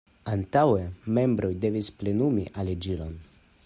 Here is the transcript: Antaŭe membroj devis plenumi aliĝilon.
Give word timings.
Antaŭe 0.35 0.79
membroj 1.19 1.53
devis 1.67 1.93
plenumi 2.01 2.51
aliĝilon. 2.63 3.19